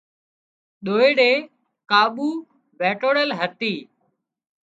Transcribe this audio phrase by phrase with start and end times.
[0.85, 1.31] ۮوئيڙي
[1.91, 2.29] ڪاٻو
[2.79, 3.73] وينٽوۯل هتي